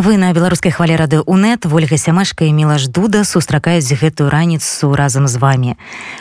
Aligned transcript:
Вы 0.00 0.15
на 0.15 0.31
беларускай 0.31 0.71
хвале 0.71 0.95
рады 0.95 1.19
УНэт 1.19 1.65
Вольга 1.67 1.97
сямашка 1.97 2.47
і 2.47 2.55
мілаш 2.55 2.87
дуда 2.87 3.25
сустракаюць 3.27 3.91
гэтую 3.91 4.31
раніцу 4.31 4.95
разам 4.95 5.27
з 5.27 5.35
вами. 5.35 5.75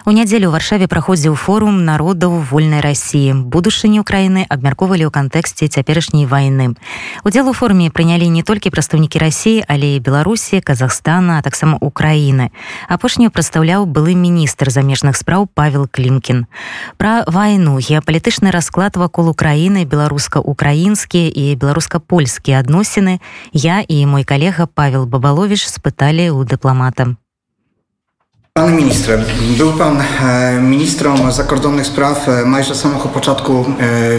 У 0.05 0.11
нядзелю 0.11 0.51
ў 0.51 0.59
варшаве 0.59 0.91
праходзіў 0.91 1.39
форум 1.39 1.87
народаў 1.87 2.35
вольнай 2.51 2.83
рассіі. 2.83 3.47
Будушыні 3.47 4.03
ўкраіны 4.03 4.43
абмяркоўвалі 4.51 5.07
ў 5.07 5.15
кантэксце 5.15 5.71
цяперашняй 5.71 6.27
вайны. 6.27 6.75
Удзел 7.23 7.47
у 7.47 7.55
форуме 7.55 7.95
прынялі 7.95 8.27
не 8.27 8.43
толькі 8.43 8.75
прадстаўнікі 8.75 9.23
рассіі, 9.23 9.63
але 9.71 9.95
і 9.95 10.03
Беларусі, 10.03 10.59
Казахстана, 10.61 11.39
а 11.39 11.43
таксама 11.47 11.79
Украіны. 11.79 12.51
Апошнюю 12.91 13.31
прадстаўляў 13.31 13.87
былы 13.87 14.19
міністр 14.19 14.75
замежных 14.75 15.15
спраў 15.15 15.47
Павел 15.47 15.87
Клімкін. 15.87 16.51
Пра 16.99 17.23
вайну 17.31 17.79
геапалітычны 17.79 18.51
расклад 18.51 18.99
вакол 18.99 19.31
Украіны, 19.31 19.87
беларуска-украінскія 19.87 21.31
і 21.31 21.55
беларуска-польскія 21.55 22.59
адносіны, 22.59 23.23
я 23.61 23.69
і 23.88 24.06
мой 24.06 24.24
калега 24.24 24.66
Павел 24.66 25.06
Бабалович 25.06 25.68
спыталі 25.68 26.30
у 26.30 26.44
дыпламата. 26.44 27.16
Panie 28.58 28.72
ministrze, 28.72 29.24
był 29.58 29.74
pan 29.74 30.04
ministrem 30.62 31.32
zakordonnych 31.32 31.88
spraw 31.88 32.28
майже 32.46 32.76
z 32.76 32.82
samego 32.82 33.10
początku 33.10 33.66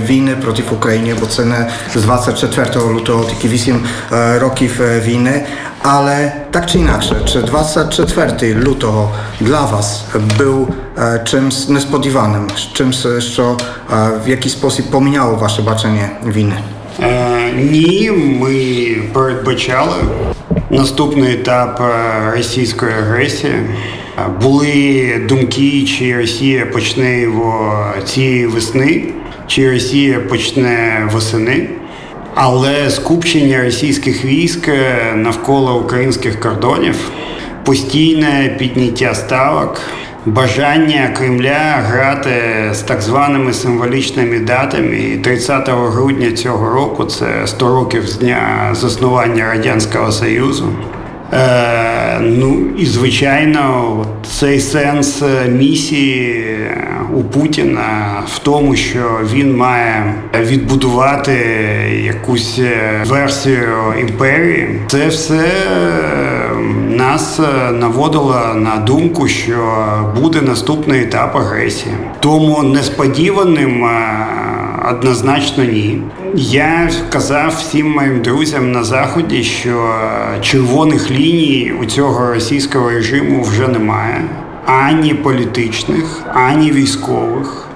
wojny 0.07 0.37
przeciw 0.37 0.73
Ukrainie, 0.73 1.15
bo 1.15 1.27
cenę 1.27 1.67
z 1.95 2.03
24 2.03 2.71
lutego 2.93 3.25
tiki 3.25 3.55
8 3.55 3.83
rokів 4.39 4.81
wojny, 5.05 5.45
ale 5.83 6.33
tak 6.53 6.67
czy 6.67 6.79
inaczej, 6.79 7.17
czy 7.25 7.43
24 7.43 8.55
lutego 8.55 9.09
dla 9.41 9.67
was 9.67 10.07
był 10.39 10.67
czymś 11.25 11.69
niespodziewanym, 11.69 12.47
czymś, 12.73 12.97
co 13.37 13.57
w 14.25 14.27
jakiś 14.27 14.53
sposób 14.53 14.91
pominęło 14.91 15.37
wasze 15.37 15.63
baczenie 15.63 16.11
winy? 16.27 16.63
Е, 17.00 17.52
ні, 17.72 18.12
ми 18.12 18.96
передбачали 19.14 19.96
наступний 20.70 21.34
етап 21.34 21.82
е, 21.82 22.32
російської 22.38 22.92
агресії. 22.92 23.54
Е, 23.54 24.22
були 24.42 25.22
думки, 25.30 25.84
чи 25.86 26.18
Росія 26.18 26.66
почне 26.66 27.22
його 27.22 27.84
цієї 28.06 28.46
весни, 28.46 29.04
чи 29.48 29.72
Росія 29.72 30.20
почне 30.20 31.08
восени. 31.14 31.70
Але 32.36 32.90
скупчення 32.90 33.64
російських 33.64 34.26
військ 34.26 34.70
навколо 35.16 35.80
українських 35.80 36.40
кордонів, 36.40 37.12
постійне 37.66 38.56
підняття 38.60 39.16
ставок 39.16 39.82
бажання 40.26 41.10
Кремля 41.18 41.84
грати 41.88 42.32
з 42.74 42.80
так 42.80 43.02
званими 43.02 43.54
символічними 43.54 44.40
датами. 44.40 45.00
І 45.00 45.18
30 45.18 45.70
грудня 45.70 46.32
цього 46.32 46.70
року 46.70 47.06
це 47.06 47.48
100 47.48 47.68
років 47.68 48.08
з 48.08 48.18
дня 48.18 48.70
заснування 48.72 49.46
Радянського 49.46 50.12
Союзу. 50.12 50.74
Е, 51.34 52.20
Ну 52.24 52.58
і 52.78 52.86
звичайно, 52.86 54.06
цей 54.40 54.60
сенс 54.60 55.24
місії 55.50 56.46
у 57.14 57.24
Путіна 57.24 58.24
в 58.28 58.40
тому, 58.40 58.76
що 58.76 59.20
він 59.34 59.58
має 59.58 60.14
відбудувати 60.40 61.34
якусь 62.06 62.60
версію 63.06 63.68
імперії. 64.02 64.80
Це 64.88 65.08
все 65.08 65.44
нас 66.90 67.40
наводило 67.72 68.42
на 68.56 68.78
думку, 68.78 69.28
що 69.28 69.76
буде 70.22 70.42
наступний 70.42 71.02
етап 71.02 71.36
агресії. 71.36 71.96
Тому 72.20 72.64
несподіваним 72.64 73.86
однозначно 74.90 75.64
ні. 75.64 76.02
Я 76.36 76.90
казав 77.10 77.56
всім 77.58 77.92
моїм 77.92 78.22
друзям 78.22 78.72
на 78.72 78.84
заході, 78.84 79.44
що 79.44 79.96
червоних 80.42 81.12
ліній 81.12 81.74
у 81.82 81.86
цього 81.86 82.34
російського 82.34 82.90
режиму 82.90 83.44
вже 83.44 83.68
немає 83.68 84.22
ані 84.66 85.14
політичних, 85.14 86.22
ані 86.34 86.72
військових, 86.72 87.68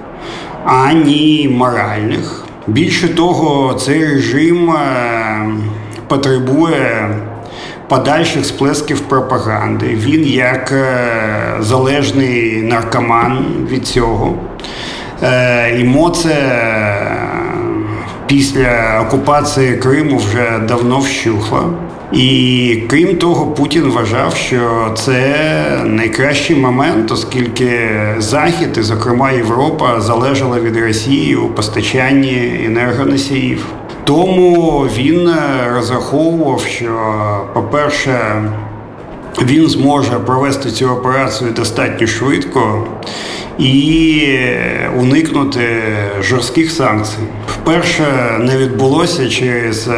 ані 0.64 1.50
моральних. 1.52 2.44
Більше 2.66 3.08
того, 3.08 3.74
цей 3.74 4.04
режим 4.04 4.72
потребує 6.08 7.16
подальших 7.88 8.46
сплесків 8.46 9.00
пропаганди. 9.00 9.86
Він 9.86 10.26
як 10.26 10.74
залежний 11.60 12.62
наркоман 12.62 13.44
від 13.70 13.86
цього. 13.86 14.34
І 15.78 15.84
моце 15.84 16.36
після 18.26 19.00
окупації 19.08 19.76
Криму 19.76 20.16
вже 20.16 20.58
давно 20.68 20.98
вщухла. 20.98 21.62
І 22.12 22.82
крім 22.90 23.16
того, 23.16 23.46
Путін 23.46 23.82
вважав, 23.82 24.34
що 24.34 24.92
це 24.94 25.34
найкращий 25.84 26.56
момент, 26.56 27.12
оскільки 27.12 27.90
Захід, 28.18 28.76
і 28.78 28.82
зокрема 28.82 29.30
Європа, 29.30 30.00
залежала 30.00 30.60
від 30.60 30.76
Росії 30.76 31.36
у 31.36 31.48
постачанні 31.48 32.62
енергоносіїв. 32.66 33.66
Тому 34.04 34.80
він 34.96 35.30
розраховував, 35.74 36.60
що, 36.60 36.90
по-перше, 37.54 38.42
він 39.42 39.68
зможе 39.68 40.10
провести 40.10 40.70
цю 40.70 40.88
операцію 40.90 41.50
достатньо 41.50 42.06
швидко 42.06 42.86
і 43.58 44.28
уникнути 44.98 45.82
жорстких 46.20 46.70
санкцій. 46.70 47.18
Вперше 47.48 48.04
не 48.40 48.56
відбулося 48.56 49.28
через 49.28 49.90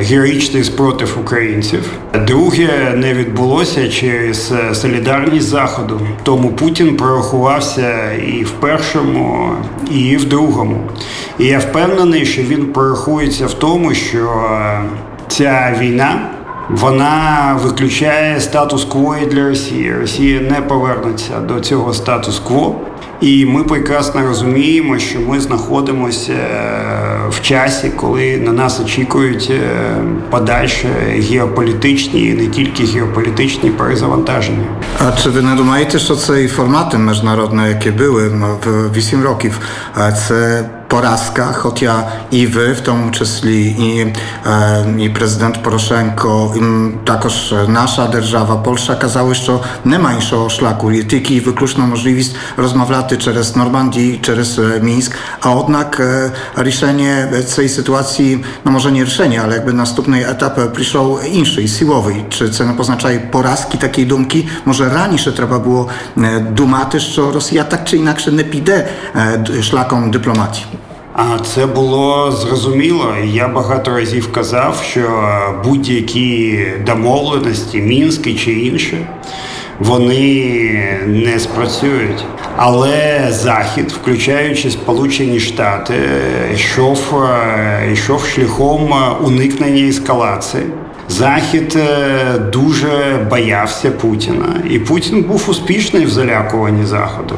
героїчний 0.00 0.64
спротив 0.64 1.16
українців. 1.20 1.90
Друге 2.26 2.94
не 2.96 3.14
відбулося 3.14 3.88
через 3.88 4.54
солідарність 4.72 5.48
заходу. 5.48 6.00
Тому 6.22 6.48
Путін 6.48 6.96
прорахувався 6.96 8.12
і 8.12 8.44
в 8.44 8.50
першому, 8.50 9.52
і 9.90 10.16
в 10.16 10.24
другому. 10.24 10.80
І 11.38 11.44
я 11.44 11.58
впевнений, 11.58 12.26
що 12.26 12.42
він 12.42 12.66
прорахується 12.66 13.46
в 13.46 13.54
тому, 13.54 13.94
що 13.94 14.50
ця 15.28 15.76
війна. 15.80 16.35
Вона 16.70 17.58
виключає 17.62 18.40
статус-кво 18.40 19.16
і 19.22 19.26
для 19.26 19.48
Росії. 19.48 19.94
Росія 20.00 20.40
не 20.40 20.60
повернеться 20.60 21.40
до 21.40 21.60
цього 21.60 21.94
статус-кво. 21.94 22.80
І 23.20 23.46
ми 23.46 23.64
прекрасно 23.64 24.22
розуміємо, 24.26 24.98
що 24.98 25.20
ми 25.20 25.40
знаходимося 25.40 26.32
в 27.30 27.40
часі, 27.40 27.90
коли 27.96 28.36
на 28.36 28.52
нас 28.52 28.80
очікують 28.80 29.52
подальші 30.30 30.88
геополітичні 31.30 32.26
і 32.26 32.32
не 32.34 32.46
тільки 32.46 32.84
геополітичні 32.84 33.70
перезавантаження. 33.70 34.66
А 34.98 35.12
чи 35.12 35.30
ви 35.30 35.42
не 35.42 35.54
думаєте, 35.54 35.98
що 35.98 36.16
цей 36.16 36.48
формати 36.48 36.98
міжнародні, 36.98 37.68
які 37.68 37.90
були 37.90 38.28
в 38.64 38.92
8 38.96 39.22
років, 39.22 39.60
це 40.28 40.64
porażka, 40.88 41.52
chociaż 41.52 42.04
i 42.30 42.46
wy, 42.46 42.74
w 42.74 42.80
tym 42.80 43.10
числі 43.10 43.66
i, 43.78 44.12
e, 44.46 44.84
i 44.98 45.10
prezydent 45.10 45.58
Poroszenko, 45.58 46.52
i 46.56 46.60
також 47.04 47.54
наша 47.68 48.06
держава, 48.06 48.56
Польща, 48.56 48.94
казали, 48.94 49.34
що 49.34 49.60
нема 49.84 50.12
іншого 50.12 50.50
шляху, 50.50 50.92
є 50.92 51.04
тільки 51.04 51.40
виключно 51.40 51.86
можливість 51.86 52.36
розмовляти 52.56 53.16
через 53.16 53.56
Нормандію, 53.56 54.20
через 54.20 54.60
Мінськ, 54.82 55.12
а 55.40 55.50
однак 55.50 56.02
рішення 56.56 57.28
цієї 57.42 57.68
ситуації, 57.68 58.44
no 58.64 58.70
może 58.70 58.90
nie 58.90 59.04
рішення, 59.04 59.40
але 59.44 59.54
якби 59.54 59.72
наступний 59.72 60.22
етап 60.22 60.74
прийшов 60.74 61.20
інший, 61.32 61.68
силовий. 61.68 62.24
Чи 62.28 62.48
це 62.48 62.64
не 62.64 62.72
позначає 62.72 63.18
поразки 63.18 63.78
такої 63.78 64.06
думки? 64.06 64.48
Може 64.64 64.88
раніше 64.88 65.32
треба 65.32 65.58
було 65.58 65.88
думати, 66.50 67.00
що 67.00 67.30
Росія 67.32 67.64
так 67.64 67.80
чи 67.84 67.96
інакше 67.96 68.32
не 68.32 68.44
піде 68.44 68.88
шляхом 69.62 70.10
дипломатії? 70.10 70.66
А 71.18 71.38
це 71.38 71.66
було 71.66 72.32
зрозуміло. 72.32 73.14
Я 73.24 73.48
багато 73.48 73.90
разів 73.90 74.32
казав, 74.32 74.82
що 74.90 75.22
будь-які 75.64 76.64
домовленості, 76.86 77.78
мінські 77.78 78.34
чи 78.34 78.52
інші, 78.52 79.06
вони 79.78 80.98
не 81.06 81.38
спрацюють. 81.38 82.24
Але 82.56 83.26
Захід, 83.30 83.92
включаючи 83.92 84.70
Сполучені 84.70 85.40
Штати, 85.40 85.94
йшов, 86.54 87.24
йшов 87.92 88.24
шляхом 88.24 88.94
уникнення 89.24 89.88
ескалації. 89.88 90.64
Захід 91.08 91.78
дуже 92.52 93.26
боявся 93.30 93.90
Путіна, 93.90 94.62
і 94.70 94.78
Путін 94.78 95.22
був 95.22 95.44
успішний 95.48 96.04
в 96.04 96.10
залякуванні 96.10 96.86
Заходу, 96.86 97.34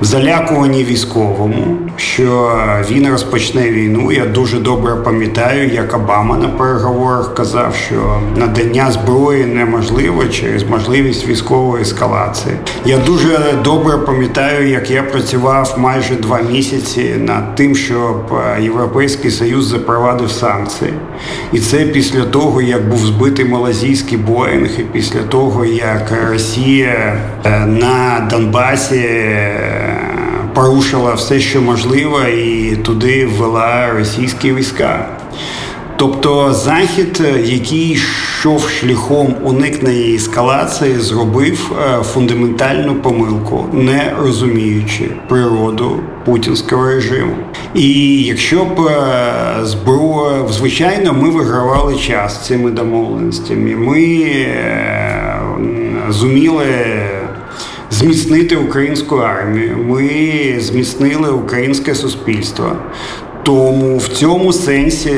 в 0.00 0.04
залякуванні 0.04 0.84
військовому, 0.84 1.78
що 1.96 2.58
він 2.90 3.08
розпочне 3.08 3.70
війну. 3.70 4.12
Я 4.12 4.26
дуже 4.26 4.58
добре 4.58 4.96
пам'ятаю, 4.96 5.68
як 5.68 5.94
Обама 5.94 6.36
на 6.36 6.48
переговорах 6.48 7.34
казав, 7.34 7.74
що 7.86 8.20
надання 8.36 8.90
зброї 8.90 9.44
неможливо 9.44 10.24
через 10.26 10.64
можливість 10.64 11.28
військової 11.28 11.82
ескалації. 11.82 12.54
Я 12.84 12.98
дуже 12.98 13.38
добре 13.64 13.98
пам'ятаю. 13.98 14.16
пам'ятаю, 14.16 14.68
як 14.68 14.90
я 14.90 15.02
працював 15.02 15.74
майже 15.78 16.14
два 16.14 16.40
місяці 16.40 17.14
над 17.18 17.54
тим, 17.54 17.74
щоб 17.74 18.32
е, 18.32 18.62
Європейський 18.62 19.30
Союз 19.30 19.66
запровадив 19.66 20.30
санкції. 20.30 20.92
І 21.52 21.58
це 21.58 21.78
після 21.78 22.24
того, 22.24 22.62
як 22.62 22.88
був 22.88 22.95
збитий 22.98 23.44
малазійський 23.44 24.18
Боїнг, 24.18 24.70
і 24.78 24.82
після 24.82 25.22
того, 25.22 25.64
як 25.64 26.12
Росія 26.30 27.20
е, 27.44 27.66
на 27.66 28.28
Донбасі 28.30 29.08
порушила 30.54 31.14
все, 31.14 31.40
що 31.40 31.62
можливо, 31.62 32.20
і 32.20 32.76
туди 32.76 33.26
ввела 33.26 33.90
російські 33.90 34.52
війська. 34.52 35.08
Тобто 35.98 36.52
захід, 36.52 37.22
е, 37.24 37.40
який 37.40 37.90
йшов 37.90 38.68
шляхом 38.68 39.34
уникнення 39.44 40.14
ескалації, 40.14 40.98
зробив 40.98 41.72
е, 41.72 42.02
фундаментальну 42.02 42.94
помилку, 42.94 43.64
не 43.72 44.12
розуміючи 44.20 45.04
природу 45.28 46.00
путінського 46.24 46.86
режиму. 46.86 47.36
І 47.74 48.22
якщо 48.22 48.64
б 48.64 48.80
е, 48.80 49.64
зброя, 49.64 50.48
звичайно, 50.50 51.12
ми 51.12 51.30
вигравали 51.30 51.96
час 51.96 52.46
цими 52.46 52.70
домовленостями, 52.70 53.76
ми 53.76 54.26
зуміли. 56.08 56.66
Зміцнити 57.90 58.56
українську 58.56 59.16
армію, 59.16 59.76
ми 59.88 60.10
зміцнили 60.60 61.30
українське 61.30 61.94
суспільство. 61.94 62.76
Тому 63.46 63.98
в 63.98 64.08
цьому 64.08 64.52
сенсі 64.52 65.14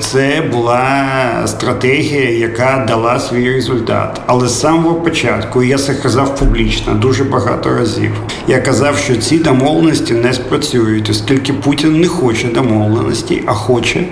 це 0.00 0.42
була 0.52 1.06
стратегія, 1.46 2.30
яка 2.30 2.84
дала 2.88 3.20
свій 3.20 3.52
результат. 3.52 4.20
Але 4.26 4.48
з 4.48 4.60
самого 4.60 4.94
початку 4.94 5.62
я 5.62 5.78
це 5.78 5.94
казав 5.94 6.36
публічно 6.36 6.94
дуже 6.94 7.24
багато 7.24 7.74
разів. 7.74 8.10
Я 8.48 8.60
казав, 8.60 8.96
що 8.96 9.16
ці 9.16 9.38
домовленості 9.38 10.14
не 10.14 10.32
спрацюють, 10.32 11.10
оскільки 11.10 11.52
Путін 11.52 12.00
не 12.00 12.08
хоче 12.08 12.48
домовленості, 12.48 13.42
а 13.46 13.52
хоче 13.52 14.04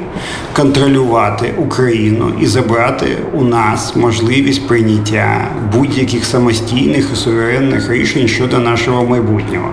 контролювати 0.53 1.55
Україну 1.59 2.33
і 2.41 2.47
забрати 2.47 3.07
у 3.33 3.45
нас 3.45 3.97
можливість 3.97 4.69
прийняття 4.69 5.49
будь-яких 5.73 6.25
самостійних 6.25 7.09
і 7.13 7.17
суверенних 7.17 7.91
рішень 7.91 8.29
щодо 8.29 8.59
нашого 8.59 9.05
майбутнього. 9.05 9.69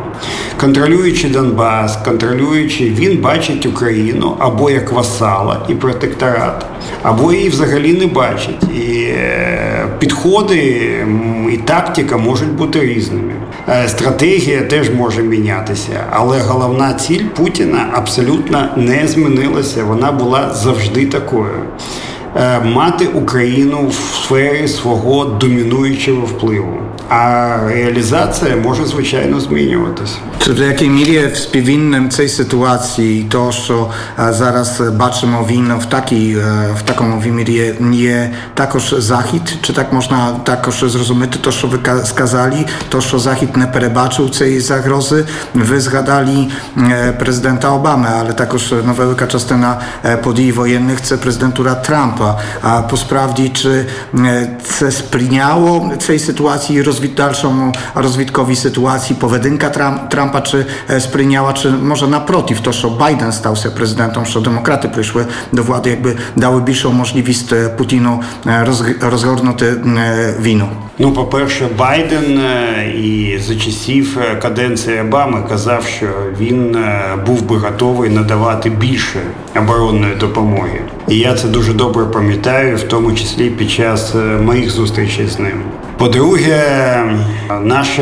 Контролюючи 0.60 1.30
Донбас, 1.30 1.98
контролюючи, 1.98 2.84
він 2.84 3.18
бачить 3.18 3.66
Україну 3.66 3.79
або 4.40 4.70
як 4.70 4.92
васала 4.92 5.66
і 5.70 5.76
протекторат, 5.76 6.66
або 7.04 7.34
її 7.34 7.50
взагалі 7.50 7.94
не 7.94 8.08
бачить. 8.08 8.64
І 8.76 9.02
е, 9.02 9.88
підходи 10.00 10.92
і 11.54 11.58
тактика 11.58 12.18
можуть 12.18 12.52
бути 12.52 12.80
різними. 12.80 13.34
Е, 13.70 13.88
стратегія 13.88 14.62
теж 14.62 14.90
може 14.90 15.24
мінятися, 15.24 16.04
але 16.12 16.42
головна 16.42 16.94
ціль 16.94 17.26
Путіна 17.36 17.90
абсолютно 17.94 18.70
не 18.76 19.08
змінилася. 19.08 19.84
Вона 19.84 20.12
була 20.12 20.54
завжди 20.54 21.06
такою. 21.06 21.64
Е, 22.36 22.60
мати 22.60 23.08
Україну 23.08 23.88
в 23.88 23.94
сфері 23.94 24.68
свого 24.68 25.26
домінуючого 25.26 26.22
впливу. 26.26 26.78
А 27.10 27.58
реалізація 27.68 28.56
може 28.56 28.86
звичайно 28.86 29.40
змінюватися. 29.40 30.16
Czy 30.40 30.54
w 30.54 30.60
jakiej 30.60 30.90
mierze 30.90 31.30
współwinnym 31.30 32.10
tej 32.10 32.30
sytuacji 32.30 33.28
to, 33.30 33.52
że 33.52 33.74
зараз 34.34 34.82
бачимо 34.82 35.46
війну 35.50 35.80
в 35.80 35.86
такій, 35.86 36.38
в 36.76 36.82
такому 36.86 37.20
вимірі 37.20 37.76
є 37.94 38.32
також 38.54 38.96
Захід? 38.98 39.56
Чи 39.62 39.74
так 39.74 39.94
можна 39.94 40.32
також 40.44 40.80
зрозуміти 40.80 41.40
то, 41.42 41.52
що 41.52 41.68
ви 41.68 41.80
сказали, 42.06 42.66
то, 42.90 43.02
що 43.02 43.20
Захід 43.20 43.58
не 43.58 43.68
перебачив 43.68 44.30
цієї 44.30 44.60
загрози? 44.60 45.26
Ви 45.54 45.80
згадали 45.80 46.48
президента 47.20 47.70
Обами, 47.72 48.08
але 48.20 48.34
також 48.34 48.74
no, 48.74 48.96
велика 48.96 49.28
частина 49.28 49.82
подій 50.24 50.52
воєнних 50.52 51.02
це 51.02 51.18
президентура 51.18 51.76
Трампа. 51.76 52.40
А 52.62 52.82
по 52.82 52.98
справді, 52.98 53.50
чи 53.50 53.86
це 54.64 54.92
сприйняло 54.92 55.92
цій 56.00 56.20
ситуації 56.20 56.82
rozwit, 57.00 57.14
dalszą 57.14 57.72
rozwitkowi 57.96 58.56
sytuacji 58.56 59.16
powedynka 59.16 59.70
Trumpa, 60.10 60.42
czy 60.42 60.66
spryniała, 61.00 61.54
czy 61.54 61.72
może 61.72 62.08
naprotiv 62.08 62.62
to, 62.62 62.74
że 62.74 62.88
Biden 63.08 63.32
stał 63.32 63.56
się 63.56 63.70
prezydentem, 63.72 64.26
że 64.26 64.42
demokraty 64.42 64.90
przyszły 64.90 65.26
do 65.54 65.64
władzy, 65.64 65.90
jakby 65.90 66.16
dały 66.38 66.64
większą 66.64 66.94
możliwość 66.94 67.46
Putinu 67.78 68.20
rozgornąć 69.02 69.62
winu. 70.40 70.68
Ну, 71.00 71.12
по-перше, 71.12 71.68
Байден 71.78 72.40
і 72.96 73.38
за 73.48 73.56
часів 73.56 74.20
каденції 74.42 75.00
Обами 75.00 75.44
казав, 75.50 75.84
що 75.86 76.08
він 76.40 76.78
був 77.26 77.42
би 77.42 77.58
готовий 77.58 78.10
надавати 78.10 78.70
більше 78.70 79.20
оборонної 79.58 80.16
допомоги. 80.16 80.82
І 81.08 81.18
я 81.18 81.34
це 81.34 81.48
дуже 81.48 81.74
добре 81.74 82.06
пам'ятаю, 82.06 82.78
в 82.78 82.84
тому 82.84 83.14
числі 83.14 83.50
під 83.50 83.72
час 83.72 84.16
моїх 84.42 84.70
зустрічей 84.70 85.28
з 85.28 85.40
ним. 85.40 85.62
По-друге, 86.00 86.62
наші 87.62 88.02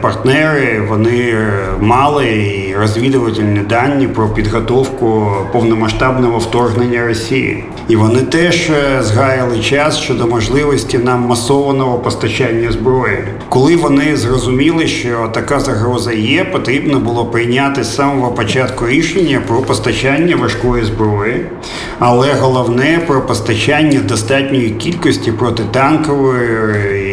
партнери 0.00 0.82
вони 0.88 1.34
мали 1.80 2.52
розвідувальні 2.80 3.60
дані 3.68 4.08
про 4.08 4.28
підготовку 4.28 5.32
повномасштабного 5.52 6.38
вторгнення 6.38 7.06
Росії, 7.06 7.64
і 7.88 7.96
вони 7.96 8.20
теж 8.20 8.70
згаяли 9.00 9.60
час 9.60 9.98
щодо 9.98 10.26
можливості 10.26 10.98
нам 10.98 11.20
масованого 11.20 11.98
постачання 11.98 12.72
зброї. 12.72 13.18
Коли 13.48 13.76
вони 13.76 14.16
зрозуміли, 14.16 14.86
що 14.86 15.30
така 15.34 15.60
загроза 15.60 16.12
є, 16.12 16.44
потрібно 16.44 17.00
було 17.00 17.26
прийняти 17.26 17.84
з 17.84 17.94
самого 17.94 18.32
початку 18.32 18.86
рішення 18.86 19.42
про 19.46 19.62
постачання 19.62 20.36
важкої 20.36 20.84
зброї, 20.84 21.46
але 21.98 22.32
головне 22.40 23.00
про 23.06 23.26
постачання 23.26 24.00
достатньої 24.00 24.70
кількості 24.70 25.32
протитанкової 25.32 27.03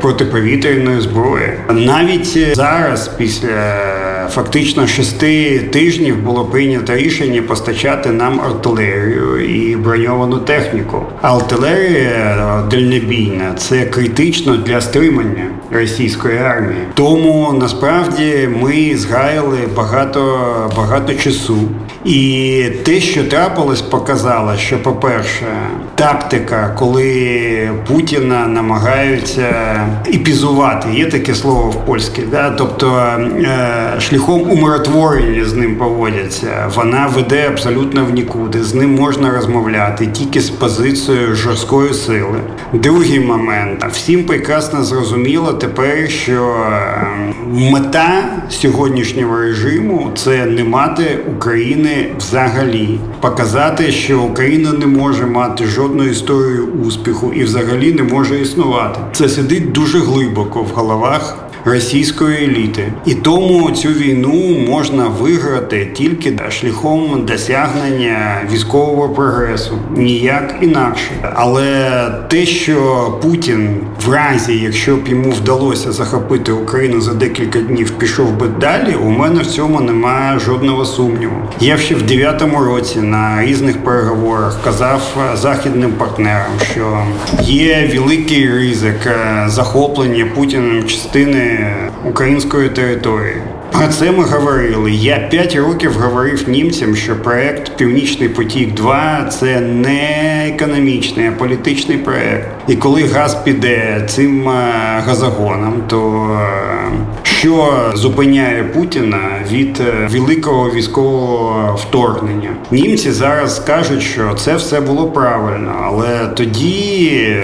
протиповітряної 0.00 1.00
зброї. 1.00 1.52
Навіть 1.70 2.56
зараз, 2.56 3.08
після 3.08 3.84
фактично 4.30 4.86
шести 4.86 5.58
тижнів, 5.58 6.22
було 6.22 6.44
прийнято 6.44 6.96
рішення 6.96 7.42
постачати 7.42 8.10
нам 8.10 8.40
артилерію 8.40 9.46
і 9.46 9.76
броньовану 9.76 10.38
техніку. 10.38 11.02
Артилерія 11.22 12.62
дальнобійна 12.70 13.54
це 13.56 13.86
критично 13.86 14.56
для 14.56 14.80
стримання 14.80 15.46
російської 15.70 16.38
армії. 16.38 16.80
Тому 16.94 17.56
насправді 17.60 18.48
ми 18.62 18.96
згаяли 18.96 19.58
багато 19.76 20.40
багато 20.76 21.14
часу. 21.14 21.58
І 22.04 22.64
те, 22.84 23.00
що 23.00 23.24
трапилось, 23.24 23.82
показало, 23.82 24.56
що, 24.56 24.82
по-перше, 24.82 25.46
тактика, 25.94 26.74
коли 26.78 27.70
Путіна 27.86 28.46
намагаються 28.46 29.46
епізувати, 30.14 30.88
є 30.94 31.06
таке 31.06 31.34
слово 31.34 31.70
в 31.70 31.86
польській, 31.86 32.22
да? 32.30 32.50
тобто 32.50 32.96
е, 32.96 33.94
шляхом 34.14 34.50
умиротворення 34.50 35.44
з 35.44 35.54
ним 35.54 35.76
поводяться, 35.76 36.70
вона 36.74 37.06
веде 37.06 37.48
абсолютно 37.48 38.04
в 38.04 38.10
нікуди. 38.10 38.62
З 38.62 38.74
ним 38.74 38.94
можна 38.94 39.30
розмовляти 39.30 40.06
тільки 40.06 40.40
з 40.40 40.50
позицією 40.50 41.34
жорсткої 41.34 41.94
сили. 41.94 42.40
Другий 42.72 43.20
момент 43.20 43.84
всім 43.92 44.24
прекрасно 44.24 44.84
зрозуміло 44.84 45.52
тепер, 45.52 46.10
що 46.10 46.56
мета 47.52 48.24
сьогоднішнього 48.48 49.38
режиму 49.38 50.10
це 50.16 50.46
не 50.46 50.64
мати 50.64 51.18
України 51.36 52.12
взагалі, 52.18 52.98
показати, 53.20 53.90
що 53.90 54.20
Україна 54.20 54.72
не 54.72 54.86
може 54.86 55.26
мати 55.26 55.64
жодної 55.64 56.10
історії 56.10 56.60
успіху 56.60 57.32
і 57.32 57.44
взагалі 57.44 57.92
не 57.92 58.02
може 58.02 58.40
існувати. 58.40 59.00
Це 59.12 59.28
сидить 59.28 59.72
дуже 59.72 59.98
глибоко 59.98 60.62
в 60.62 60.68
головах 60.74 61.36
російської 61.64 62.44
еліти, 62.44 62.92
і 63.06 63.14
тому 63.14 63.70
цю 63.70 63.88
війну 63.88 64.56
можна 64.68 65.08
виграти 65.08 65.90
тільки 65.94 66.38
шляхом 66.50 67.24
досягнення 67.26 68.40
військового 68.52 69.08
прогресу, 69.08 69.78
ніяк 69.96 70.54
інакше. 70.60 71.10
Але 71.34 71.90
те, 72.28 72.46
що 72.46 73.18
Путін 73.22 73.76
в 74.06 74.12
разі, 74.12 74.58
якщо 74.58 74.96
б 74.96 75.08
йому 75.08 75.30
вдалося 75.30 75.92
захопити 75.92 76.52
Україну 76.52 77.00
за 77.00 77.14
декілька 77.14 77.58
днів, 77.58 77.90
пішов 77.90 78.32
би 78.32 78.48
далі, 78.48 78.94
у 78.94 79.10
мене 79.10 79.42
в 79.42 79.46
цьому 79.46 79.80
немає 79.80 80.38
жодного 80.38 80.84
сумніву. 80.84 81.36
Я 81.60 81.76
ще 81.76 81.94
в 81.94 82.02
дев'ятому 82.02 82.64
році 82.64 82.98
на 82.98 83.44
різних 83.44 83.84
переговорах 83.84 84.58
казав 84.64 85.02
західним 85.34 85.92
партнерам, 85.92 86.52
що 86.72 86.98
є 87.42 87.90
великий 87.94 88.50
ризик 88.50 89.08
захоплення 89.46 90.26
Путіним 90.34 90.84
частини 90.84 91.53
української 92.04 92.68
території. 92.68 93.36
Про 93.72 93.88
це 93.88 94.10
ми 94.10 94.24
говорили. 94.24 94.92
Я 94.92 95.18
п'ять 95.18 95.56
років 95.56 95.92
говорив 95.92 96.48
німцям, 96.48 96.96
що 96.96 97.16
проект 97.22 97.76
Північний 97.76 98.28
потік 98.28 98.74
2 98.74 99.24
це 99.24 99.60
не 99.60 100.48
економічний, 100.54 101.26
а 101.28 101.32
політичний 101.32 101.98
проект. 101.98 102.48
І 102.68 102.76
коли 102.76 103.04
газ 103.04 103.34
піде 103.34 104.04
цим 104.08 104.48
газогоном, 105.06 105.82
то 105.86 106.28
що 107.44 107.92
зупиняє 107.94 108.64
Путіна 108.64 109.30
від 109.50 109.80
е, 109.80 110.08
великого 110.12 110.70
військового 110.70 111.76
вторгнення. 111.76 112.50
Німці 112.70 113.12
зараз 113.12 113.58
кажуть, 113.58 114.02
що 114.02 114.34
це 114.34 114.56
все 114.56 114.80
було 114.80 115.06
правильно, 115.06 115.74
але 115.84 116.26
тоді 116.26 117.36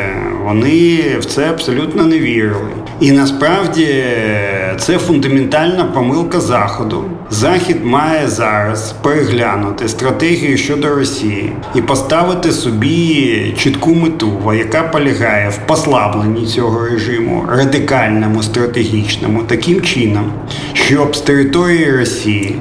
вони 0.45 1.01
в 1.21 1.25
це 1.25 1.51
абсолютно 1.51 2.05
не 2.05 2.19
вірили. 2.19 2.71
І 3.01 3.13
насправді 3.13 4.05
це 4.79 4.99
фундаментальна 4.99 5.85
помилка 5.85 6.41
Заходу. 6.41 7.05
Захід 7.31 7.85
має 7.85 8.29
зараз 8.29 8.95
переглянути 9.03 9.89
стратегію 9.89 10.57
щодо 10.57 10.95
Росії 10.95 11.53
і 11.75 11.83
поставити 11.83 12.53
собі 12.53 13.55
чітку 13.59 13.95
мету, 13.95 14.53
яка 14.55 14.83
полягає 14.83 15.49
в 15.49 15.67
послабленні 15.67 16.47
цього 16.47 16.85
режиму, 16.85 17.47
радикальному 17.51 18.43
стратегічному, 18.43 19.43
таким 19.43 19.81
чином, 19.95 20.33
щоб 20.73 21.17
з 21.17 21.21
території 21.21 21.97
Росії 21.97 22.57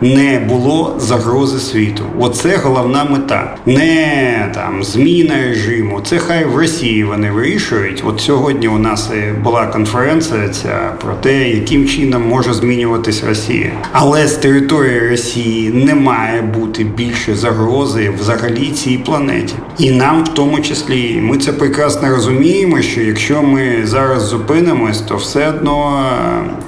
не 0.00 0.38
було 0.38 0.94
загрози 0.98 1.58
світу. 1.58 2.04
Оце 2.18 2.56
головна 2.56 3.04
мета. 3.04 3.56
Не 3.66 4.50
там 4.54 4.84
зміна 4.84 5.34
режиму. 5.48 6.00
Це 6.04 6.18
хай 6.18 6.44
в 6.44 6.56
Росії 6.56 7.04
вони 7.04 7.30
вирішують. 7.30 8.02
От 8.06 8.20
сьогодні 8.20 8.68
у 8.68 8.78
нас 8.78 9.10
була 9.44 9.66
конференція 9.66 10.48
ця 10.48 10.92
про 11.04 11.14
те, 11.14 11.48
яким 11.48 11.88
чином 11.88 12.28
може 12.28 12.54
змінюватись 12.54 13.24
Росія. 13.24 13.70
Але 13.92 14.28
з 14.28 14.32
території 14.32 15.08
Росії 15.08 15.70
не 15.70 15.94
має 15.94 16.42
бути 16.42 16.84
більше 16.84 17.34
загрози 17.34 18.10
взагалі 18.20 18.68
цій 18.68 18.98
планеті. 18.98 19.54
І 19.78 19.90
нам, 19.90 20.24
в 20.24 20.28
тому 20.28 20.60
числі, 20.60 21.20
ми 21.22 21.38
це 21.38 21.52
прекрасно 21.52 22.08
розуміємо, 22.08 22.82
що 22.82 23.00
якщо 23.00 23.42
ми 23.42 23.72
зараз 23.84 24.22
зупинимось, 24.22 25.00
то 25.00 25.16
все 25.16 25.48
одно 25.48 26.04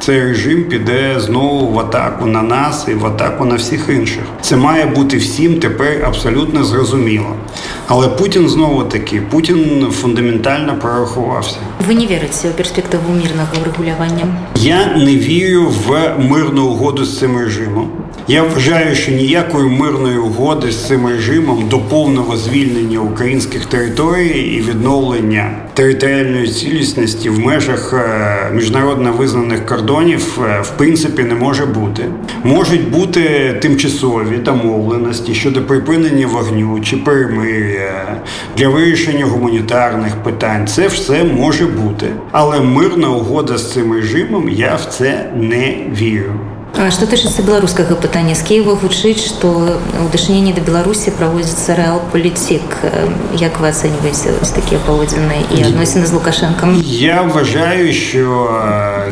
цей 0.00 0.22
режим 0.22 0.64
піде 0.64 1.20
знову 1.20 1.72
в 1.72 1.78
атаку 1.78 2.26
на 2.26 2.42
нас 2.42 2.86
і 2.88 2.94
в 2.94 3.06
атаку 3.06 3.17
на 3.44 3.54
всіх 3.54 3.88
інших. 3.88 4.22
Це 4.40 4.56
має 4.56 4.86
бути 4.86 5.16
всім 5.16 5.60
тепер 5.60 6.04
абсолютно 6.06 6.64
зрозуміло. 6.64 7.36
Але 7.86 8.08
Путін 8.08 8.48
знову 8.48 8.82
таки 8.82 9.22
Путін 9.30 9.86
фундаментально 9.90 10.78
прорахувався. 10.80 11.56
Ви 11.88 11.94
не 11.94 12.06
вірите 12.06 12.48
у 12.48 12.52
перспективу 12.52 13.02
мирного 13.08 13.48
врегулювання? 13.62 14.26
Я 14.56 14.96
не 14.96 15.16
вірю 15.16 15.66
в 15.86 16.14
мирну 16.18 16.66
угоду 16.66 17.04
з 17.04 17.18
цим 17.18 17.38
режимом. 17.38 17.88
Я 18.30 18.42
вважаю, 18.42 18.94
що 18.94 19.12
ніякої 19.12 19.70
мирної 19.70 20.18
угоди 20.18 20.72
з 20.72 20.86
цим 20.86 21.06
режимом 21.06 21.68
до 21.68 21.78
повного 21.78 22.36
звільнення 22.36 22.98
українських 22.98 23.66
територій 23.66 24.38
і 24.38 24.60
відновлення 24.60 25.50
територіальної 25.74 26.48
цілісності 26.48 27.30
в 27.30 27.38
межах 27.38 27.92
е, 27.92 28.50
міжнародно 28.54 29.12
визнаних 29.12 29.66
кордонів 29.66 30.38
е, 30.42 30.60
в 30.62 30.70
принципі 30.70 31.22
не 31.22 31.34
може 31.34 31.66
бути. 31.66 32.04
Можуть 32.44 32.90
бути 32.90 33.07
тимчасові 33.61 34.37
домовленості 34.37 35.33
щодо 35.33 35.61
припинення 35.61 36.27
вогню 36.27 36.79
чи 36.79 36.97
перемир'я 36.97 38.21
для 38.57 38.69
вирішення 38.69 39.25
гуманітарних 39.25 40.15
питань. 40.15 40.67
Це 40.67 40.87
все 40.87 41.23
може 41.23 41.65
бути, 41.65 42.07
але 42.31 42.59
мирна 42.61 43.09
угода 43.09 43.57
з 43.57 43.73
цим 43.73 43.93
режимом 43.93 44.49
я 44.49 44.75
в 44.75 44.85
це 44.85 45.29
не 45.35 45.75
вірю. 45.99 46.33
Што 46.73 47.05
тычыцца 47.05 47.45
беларускага 47.45 47.93
пытання 47.93 48.33
з 48.33 48.41
Киева 48.41 48.73
гучыць, 48.73 49.21
што 49.21 49.77
ў 49.77 50.09
дачыненні 50.09 50.57
да 50.57 50.61
Беларусі 50.65 51.13
праводзіцца 51.13 51.77
рэал 51.77 52.01
палітик. 52.09 52.65
Як 53.37 53.61
вы 53.61 53.69
ацэньваеце 53.69 54.33
такія 54.41 54.81
паводзіны 54.81 55.37
і 55.53 55.69
адносіны 55.69 56.09
з 56.09 56.11
Лукашенком? 56.17 56.81
Я 56.83 57.21
вважаю, 57.21 57.93
що 57.93 58.49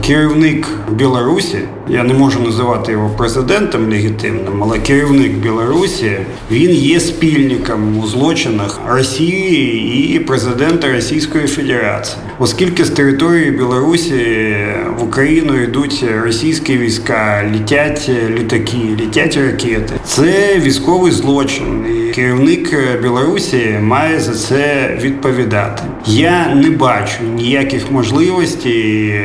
керівник 0.01 0.67
Білорусі, 0.89 1.69
я 1.88 2.02
не 2.02 2.14
можу 2.14 2.40
називати 2.40 2.92
його 2.92 3.10
президентом 3.10 3.90
легітимним, 3.90 4.62
але 4.62 4.78
керівник 4.78 5.32
Білорусі 5.32 6.12
він 6.50 6.70
є 6.70 7.00
спільником 7.00 7.98
у 7.98 8.06
злочинах 8.06 8.80
Росії 8.88 10.14
і 10.16 10.18
президента 10.18 10.92
Російської 10.92 11.46
Федерації, 11.46 12.16
оскільки 12.38 12.84
з 12.84 12.90
території 12.90 13.50
Білорусі 13.50 14.56
в 14.98 15.04
Україну 15.04 15.62
йдуть 15.62 16.04
російські 16.24 16.78
війська 16.78 17.50
літять 17.54 18.10
літаки, 18.38 18.78
літять 19.00 19.36
ракети. 19.36 19.94
Це 20.04 20.58
військовий 20.58 21.12
злочин, 21.12 21.84
і 21.86 22.14
керівник 22.14 22.74
Білорусі 23.02 23.78
має 23.80 24.20
за 24.20 24.34
це 24.34 24.90
відповідати. 25.02 25.82
Я 26.06 26.54
не 26.54 26.70
бачу 26.70 27.22
ніяких 27.36 27.90
можливостей 27.90 29.20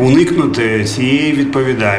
уникнути 0.00 0.84
цієї 0.84 1.32
відповідальності. 1.32 1.93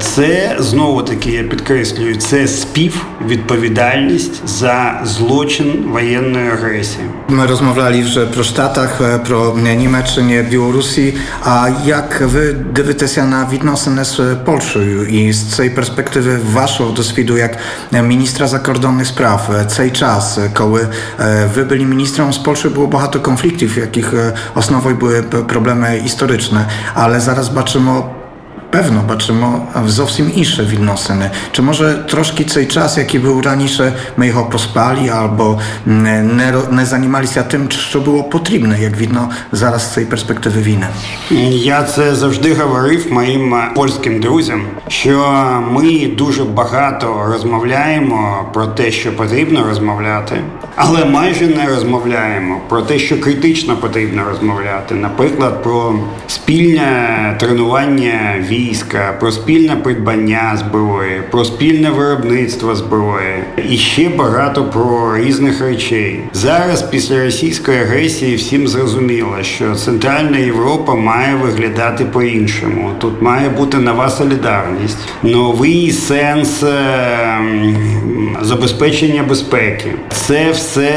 Це 0.00 0.56
знову 0.58 1.02
таки 1.02 1.30
я 1.30 1.42
підкреслюю, 1.42 2.16
це 2.16 2.48
співвідповідальність 2.48 4.48
за 4.48 5.00
злочин 5.04 5.84
воєнної 5.92 6.50
агресії. 6.50 7.04
Ми 7.28 7.46
розмовляли 7.46 8.02
вже 8.02 8.26
про 8.26 8.44
Штатах, 8.44 9.20
про 9.26 9.56
Німеччині, 9.56 10.44
Білорусі. 10.50 11.14
А 11.44 11.68
як 11.84 12.20
ви 12.20 12.52
дивитеся 12.52 13.24
на 13.24 13.48
відносини 13.52 14.04
з 14.04 14.20
Польщею? 14.44 15.06
І 15.06 15.32
з 15.32 15.56
цієї 15.56 15.74
перспективи 15.74 16.38
вашого 16.52 16.92
досвіду 16.92 17.36
як 17.36 17.56
міністра 17.92 18.46
закордонних 18.46 19.06
справ, 19.06 19.50
цей 19.68 19.90
час, 19.90 20.38
коли 20.54 20.88
ви 21.54 21.64
byli 21.64 21.84
міністром 21.84 22.32
з 22.32 22.38
Польщі, 22.38 22.68
було 22.68 22.86
багато 22.86 23.20
конфліктів, 23.20 23.78
яких 23.78 24.14
основою 24.54 24.96
були 24.96 25.22
проблеми 25.22 26.02
історичне, 26.04 26.68
але 26.94 27.20
зараз 28.72 28.90
бачимо 28.90 29.02
Певно, 29.02 29.02
бачимо 29.08 29.66
зовсім 29.86 30.32
інше 30.34 30.62
відносини. 30.62 31.30
Чи 31.52 31.62
може 31.62 31.94
трошки 32.10 32.44
цей 32.44 32.66
час, 32.66 32.98
який 32.98 33.20
був 33.20 33.40
раніше, 33.40 33.92
ми 34.16 34.26
його 34.26 34.44
проспали 34.44 35.08
або 35.08 35.60
не, 35.86 36.22
не 36.70 36.84
займалися 36.84 37.42
тим, 37.42 37.70
що 37.70 38.00
було 38.00 38.22
потрібне, 38.22 38.78
як 38.82 39.00
видно 39.00 39.30
зараз 39.52 39.82
з 39.82 39.94
цієї 39.94 40.10
перспективи 40.10 40.62
війни? 40.62 40.86
Я 41.50 41.82
це 41.82 42.14
завжди 42.14 42.54
говорив 42.54 43.12
моїм 43.12 43.54
польським 43.74 44.20
друзям, 44.20 44.62
що 44.88 45.34
ми 45.70 46.06
дуже 46.06 46.44
багато 46.44 47.24
розмовляємо 47.32 48.50
про 48.52 48.66
те, 48.66 48.90
що 48.90 49.16
потрібно 49.16 49.64
розмовляти, 49.64 50.36
але 50.76 51.04
майже 51.04 51.46
не 51.46 51.66
розмовляємо 51.66 52.60
про 52.68 52.82
те, 52.82 52.98
що 52.98 53.20
критично 53.20 53.76
потрібно 53.76 54.24
розмовляти. 54.24 54.94
Наприклад, 54.94 55.62
про 55.62 55.94
спільне 56.26 57.36
тренування 57.40 58.34
війни 58.38 58.61
війська, 58.62 59.16
про 59.20 59.32
спільне 59.32 59.76
придбання 59.76 60.56
зброї, 60.56 61.22
про 61.30 61.44
спільне 61.44 61.90
виробництво 61.90 62.74
зброї 62.74 63.44
і 63.70 63.76
ще 63.76 64.08
багато 64.08 64.64
про 64.64 65.16
різних 65.16 65.60
речей. 65.60 66.20
Зараз, 66.32 66.82
після 66.82 67.24
російської 67.24 67.78
агресії, 67.78 68.36
всім 68.36 68.68
зрозуміло, 68.68 69.36
що 69.42 69.74
Центральна 69.74 70.38
Європа 70.38 70.94
має 70.94 71.34
виглядати 71.34 72.04
по-іншому. 72.04 72.90
Тут 72.98 73.22
має 73.22 73.48
бути 73.48 73.78
нова 73.78 74.10
солідарність, 74.10 74.98
новий 75.22 75.90
сенс 75.90 76.62
ем, 76.62 77.76
забезпечення 78.42 79.22
безпеки. 79.22 79.92
Це 80.10 80.50
все 80.50 80.92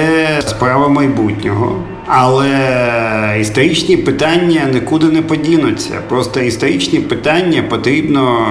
справа 0.46 0.88
майбутнього. 0.88 1.84
Але 2.08 3.38
історичні 3.42 3.98
питання 3.98 4.62
нікуди 4.74 5.06
не 5.06 5.22
подінуться. 5.22 5.94
Просто 6.10 6.40
історичні 6.40 7.00
питання 7.00 7.64
потрібно 7.70 8.48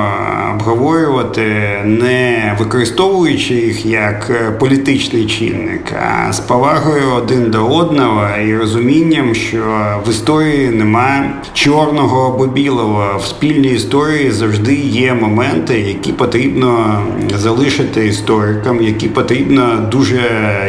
обговорювати, 0.54 1.44
не 1.84 2.56
використовуючи 2.58 3.54
їх 3.54 3.86
як 3.86 4.32
політичний 4.58 5.26
чинник, 5.26 5.92
а 5.92 6.32
з 6.32 6.40
повагою 6.40 7.12
один 7.16 7.50
до 7.50 7.66
одного 7.66 8.28
і 8.46 8.56
розумінням, 8.56 9.34
що 9.34 9.64
в 10.06 10.10
історії 10.10 10.68
немає 10.68 11.30
чорного 11.54 12.34
або 12.34 12.46
білого. 12.46 13.18
В 13.18 13.24
спільній 13.24 13.72
історії 13.72 14.30
завжди 14.30 14.74
є 14.74 15.14
моменти, 15.14 15.80
які 15.80 16.12
потрібно 16.12 17.02
залишити 17.34 18.06
історикам, 18.06 18.82
які 18.82 19.08
потрібно 19.08 19.88
дуже 19.90 20.22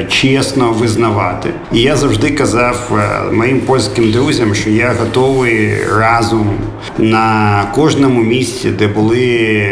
чесно 0.10 0.72
визнавати. 0.72 1.50
І 1.74 1.82
я 1.82 1.96
завжди 1.96 2.32
казав 2.32 2.75
сказав 2.76 3.00
е, 3.32 3.32
моїм 3.32 3.60
польським 3.60 4.12
друзям, 4.12 4.56
що 4.56 4.70
я 4.70 4.96
готовий 5.00 5.74
разом 5.98 6.50
на 6.98 7.64
кожному 7.76 8.24
місці, 8.24 8.70
де 8.70 8.88
були 8.88 9.70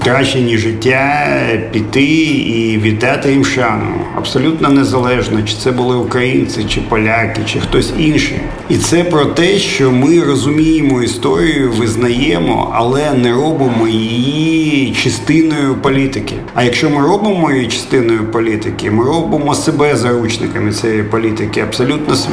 втрачені 0.00 0.58
життя 0.58 1.28
піти 1.72 2.04
і 2.04 2.78
віддати 2.78 3.30
їм 3.32 3.44
шану. 3.44 3.94
Абсолютно 4.16 4.68
незалежно, 4.68 5.42
чи 5.42 5.54
це 5.54 5.70
були 5.70 5.96
українці, 5.96 6.64
чи 6.64 6.80
поляки, 6.80 7.40
чи 7.46 7.60
хтось 7.60 7.92
інший. 7.98 8.38
І 8.68 8.76
це 8.76 9.04
про 9.04 9.24
те, 9.24 9.58
що 9.58 9.92
ми 9.92 10.20
розуміємо 10.20 11.02
історію, 11.02 11.72
визнаємо, 11.78 12.72
але 12.74 13.12
не 13.12 13.32
робимо 13.32 13.88
її 13.88 14.92
частиною 14.92 15.74
політики. 15.74 16.34
А 16.54 16.62
якщо 16.62 16.90
ми 16.90 17.02
робимо 17.02 17.52
її 17.52 17.66
частиною 17.66 18.24
політики, 18.24 18.90
ми 18.90 19.04
робимо 19.04 19.54
себе 19.54 19.96
заручниками 19.96 20.72
цієї 20.72 21.02
політики 21.02 21.60
абсолютно 21.60 22.14
свідомо. 22.14 22.31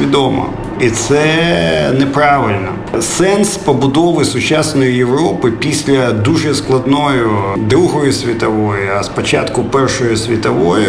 І 0.80 0.90
це 0.90 1.92
неправильно. 1.98 2.68
Сенс 3.00 3.56
побудови 3.56 4.24
сучасної 4.24 4.96
Європи 4.96 5.52
після 5.58 6.12
дуже 6.12 6.54
складної 6.54 7.20
Другої 7.56 8.12
світової, 8.12 8.82
а 8.98 9.02
спочатку 9.02 9.64
Першої 9.64 10.16
світової 10.16 10.86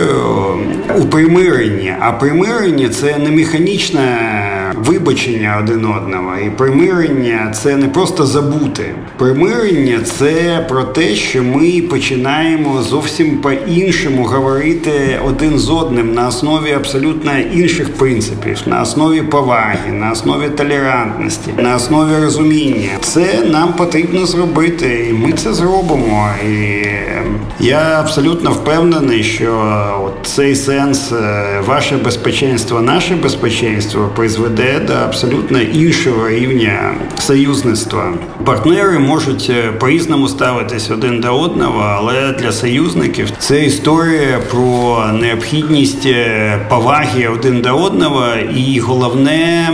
у 0.98 1.06
примиренні. 1.06 1.94
А 2.00 2.12
примирення 2.12 2.90
це 2.90 3.18
не 3.18 3.32
механічне 3.32 4.61
вибачення 4.86 5.58
один 5.64 5.86
одного. 5.86 6.38
І 6.46 6.50
примирення 6.50 7.52
це 7.54 7.76
не 7.76 7.88
просто 7.88 8.26
забути. 8.26 8.96
Примирення 9.18 10.00
це 10.04 10.66
про 10.70 10.84
те, 10.84 11.16
що 11.16 11.44
ми 11.44 11.82
починаємо 11.82 12.82
зовсім 12.82 13.38
по-іншому 13.38 14.24
говорити 14.24 15.20
один 15.28 15.60
з 15.60 15.70
одним 15.70 16.14
на 16.14 16.28
основі 16.28 16.72
абсолютно 16.72 17.32
інших 17.54 17.94
принципів, 17.94 18.58
на 18.66 18.82
основі 18.82 19.22
поваги, 19.22 19.92
на 19.92 20.12
основі 20.12 20.50
толерантності, 20.50 21.52
на 21.58 21.76
основі 21.76 22.24
розуміння. 22.24 22.90
Це 23.02 23.44
нам 23.52 23.74
потрібно 23.74 24.26
зробити, 24.26 25.08
і 25.10 25.14
ми 25.14 25.32
це 25.32 25.54
зробимо. 25.54 26.30
І 26.46 26.84
ем, 27.18 27.40
я 27.60 28.00
абсолютно 28.00 28.52
впевнений, 28.52 29.24
що 29.24 30.12
цей 30.24 30.56
сенс, 30.56 31.12
е, 31.12 31.46
ваше 31.68 31.98
безпеченство, 31.98 32.82
наше 32.82 33.16
безпеченство 33.16 34.10
призведе 34.16 34.71
до 34.80 34.94
абсолютно 34.94 35.62
іншого 35.62 36.30
рівня 36.30 36.94
союзництва. 37.20 38.14
Партнери 38.46 39.00
можуть 39.00 39.48
е, 39.50 39.72
по-різному 39.72 40.28
ставитись 40.28 40.92
один 40.92 41.20
до 41.20 41.40
одного, 41.40 41.82
але 41.98 42.32
для 42.32 42.52
союзників 42.52 43.32
це 43.38 43.66
історія 43.66 44.40
про 44.52 45.06
необхідність 45.14 46.06
е, 46.06 46.60
поваги 46.70 47.28
один 47.28 47.62
до 47.62 47.76
одного, 47.76 48.26
і 48.56 48.80
головне 48.80 49.70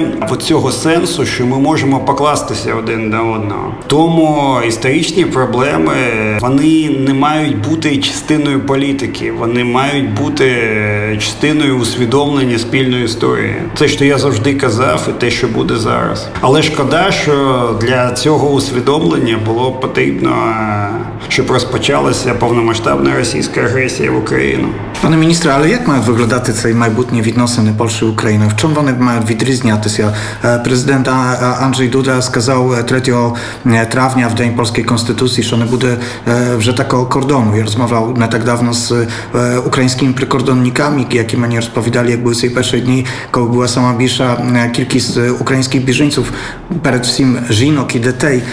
цього 0.47 0.71
сенсу, 0.71 1.25
що 1.25 1.45
ми 1.45 1.59
можемо 1.59 1.99
покластися 1.99 2.75
один 2.75 3.09
до 3.09 3.17
одного. 3.17 3.75
Тому 3.87 4.57
історичні 4.67 5.25
проблеми 5.25 5.95
вони 6.41 6.89
не 6.89 7.13
мають 7.13 7.57
бути 7.69 7.97
частиною 7.97 8.59
політики, 8.59 9.31
вони 9.31 9.63
мають 9.63 10.13
бути 10.13 10.47
частиною 11.19 11.77
усвідомлення 11.77 12.57
спільної 12.57 13.05
історії. 13.05 13.55
Це 13.75 13.87
що 13.87 14.05
я 14.05 14.17
завжди 14.17 14.53
казав, 14.53 14.86
і 15.07 15.11
те, 15.11 15.31
що 15.31 15.47
буде 15.47 15.75
зараз. 15.75 16.27
Але 16.41 16.63
шкода, 16.63 17.11
що 17.11 17.75
для 17.81 18.11
цього 18.11 18.49
усвідомлення 18.49 19.39
було 19.45 19.71
потрібно, 19.71 20.55
щоб 21.27 21.51
розпочалася 21.51 22.33
повномасштабна 22.33 23.15
російська 23.17 23.61
агресія 23.61 24.11
в 24.11 24.17
Україну. 24.17 24.67
Пане 25.01 25.17
міністре, 25.17 25.51
але 25.55 25.69
як 25.69 25.87
мають 25.87 26.05
виглядати 26.05 26.53
цей 26.53 26.73
майбутні 26.73 27.21
відносини 27.21 27.73
Польщі 27.77 28.05
і 28.05 28.07
України? 28.07 28.47
В 28.47 28.55
чому 28.55 28.75
вони 28.75 28.93
мають 28.93 29.29
відрізнятися? 29.29 30.15
Президент 30.63 31.07
Анджей 31.61 31.87
Дуда 31.87 32.21
сказав 32.21 32.85
3 32.85 33.01
травня 33.91 34.27
в 34.27 34.35
День 34.35 34.55
польської 34.55 34.85
конституції, 34.85 35.47
що 35.47 35.57
не 35.57 35.65
буде 35.65 35.97
вже 36.57 36.73
такого 36.73 37.05
кордону. 37.05 37.57
Я 37.57 37.63
розмовляв 37.63 38.17
не 38.19 38.27
так 38.27 38.43
давно 38.43 38.73
з 38.73 39.07
українськими 39.65 40.13
прикордонниками, 40.13 41.05
які 41.11 41.37
мені 41.37 41.55
розповідали, 41.55 42.11
як 42.11 42.23
були 42.23 42.35
ці 42.35 42.49
перші 42.49 42.79
дні, 42.79 43.05
коли 43.31 43.47
була 43.47 43.67
сама 43.67 43.93
більша 43.93 44.37
кількість 44.75 45.17
українських 45.39 45.85
біженців, 45.85 46.31
перед 46.81 47.05
всім 47.05 47.37
жінок 47.49 47.95
і 47.95 47.99
дітей, 47.99 48.43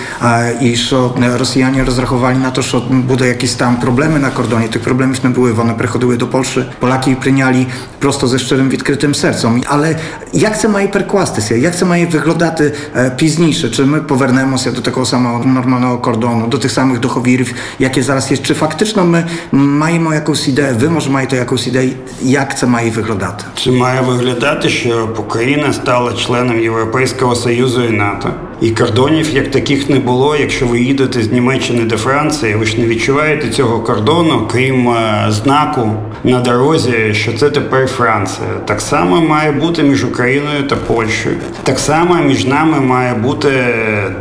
і 0.60 0.76
що 0.76 1.14
росіяни 1.38 1.84
розрахували 1.84 2.34
на 2.34 2.50
те, 2.50 2.62
що 2.62 2.82
буде 2.90 3.28
якісь 3.28 3.54
там 3.54 3.76
проблеми 3.76 4.18
на 4.18 4.30
кордоні. 4.30 4.68
Тих 4.68 4.82
проблемів 4.82 5.18
не 5.22 5.30
було. 5.30 5.52
Вони 5.54 5.72
приходили 5.72 6.16
до 6.16 6.26
Польщі, 6.35 6.64
поляки 6.79 7.11
їх 7.11 7.21
прийняли 7.21 7.67
просто 7.99 8.26
ze 8.26 8.38
szczerym, 8.38 8.69
відкритим 8.69 9.14
серцем. 9.14 9.62
Але 9.67 9.97
як 10.33 10.61
це 10.61 10.69
має 10.69 10.88
перекластися? 10.88 11.55
Як 11.55 11.76
це 11.76 11.85
має 11.85 12.07
виглядати 12.07 12.73
пізніше? 13.17 13.71
Чи 13.71 13.85
ми 13.85 14.00
повернемося 14.00 14.71
до 14.71 14.81
такого 14.81 15.07
самого 15.07 15.45
нормального 15.45 15.99
кордону, 15.99 16.47
до 16.47 16.59
тих 16.59 16.71
самих 16.71 17.00
договірів, 17.00 17.55
які 17.79 18.03
зараз 18.03 18.31
є? 18.31 18.37
Чи 18.37 18.55
фактично 18.55 19.05
ми 19.05 19.25
маємо 19.53 20.14
якусь 20.14 20.49
ідею? 20.49 20.76
Ви 20.81 20.88
може 20.88 21.11
маєте 21.11 21.37
якусь 21.37 21.67
ідею, 21.67 21.93
як 22.23 22.59
це 22.59 22.67
має 22.67 22.91
виглядати? 22.91 23.45
Це 23.64 23.71
має 23.71 24.00
виглядати, 24.00 24.69
що 24.69 25.09
Україна 25.19 25.73
стала 25.73 26.12
членом 26.12 26.61
Європейського 26.61 27.35
Союзу 27.35 27.85
і 27.85 27.91
НАТО. 27.91 28.31
І 28.64 28.71
кордонів 28.71 29.30
як 29.35 29.50
таких 29.50 29.90
не 29.90 29.99
було. 29.99 30.37
Якщо 30.37 30.66
ви 30.66 30.81
їдете 30.81 31.22
з 31.22 31.33
Німеччини 31.33 31.85
до 31.85 31.96
Франції, 31.96 32.55
ви 32.55 32.66
ж 32.66 32.81
не 32.81 32.87
відчуваєте 32.87 33.50
цього 33.50 33.81
кордону, 33.81 34.48
крім 34.53 34.88
е, 34.88 35.27
знаку 35.29 35.92
на 36.24 36.40
дорозі, 36.40 37.14
що 37.14 37.33
це 37.33 37.50
тепер 37.50 37.87
Франція. 37.87 38.48
Так 38.64 38.81
само 38.81 39.20
має 39.20 39.53
бути 39.53 39.83
між 39.83 40.05
Україною 40.05 40.62
та 40.62 40.77
Польщею. 40.77 41.37
Так 41.62 41.79
само 41.79 42.14
між 42.14 42.44
нами 42.44 42.81
має 42.81 43.14
бути 43.14 43.50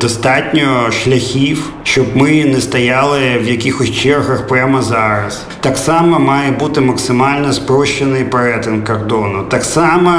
достатньо 0.01 0.91
шляхів, 0.91 1.69
щоб 1.83 2.05
ми 2.15 2.45
не 2.45 2.61
стояли 2.61 3.19
в 3.43 3.49
якихось 3.49 3.91
чергах 3.91 4.47
прямо 4.47 4.81
зараз. 4.81 5.45
Так 5.59 5.77
само 5.77 6.19
має 6.19 6.51
бути 6.51 6.81
максимально 6.81 7.53
спрощений 7.53 8.23
перетин 8.23 8.81
кордону. 8.81 9.43
Так 9.49 9.63
само 9.63 10.11